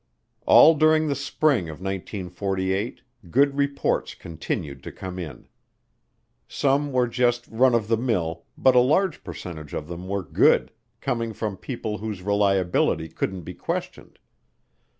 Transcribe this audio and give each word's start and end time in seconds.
All 0.47 0.73
during 0.73 1.07
the 1.09 1.15
spring 1.15 1.69
of 1.69 1.77
1948 1.79 3.03
good 3.29 3.55
reports 3.55 4.15
continued 4.15 4.81
to 4.81 4.91
come 4.91 5.19
in. 5.19 5.47
Some 6.47 6.91
were 6.91 7.07
just 7.07 7.47
run 7.47 7.75
of 7.75 7.87
the 7.87 7.97
mill 7.97 8.45
but 8.57 8.73
a 8.75 8.79
large 8.79 9.23
percentage 9.23 9.75
of 9.75 9.87
them 9.87 10.07
were 10.07 10.23
good, 10.23 10.71
coming 11.01 11.33
from 11.33 11.55
people 11.55 11.99
whose 11.99 12.23
reliability 12.23 13.09
couldn't 13.09 13.43
be 13.43 13.53
questioned. 13.53 14.17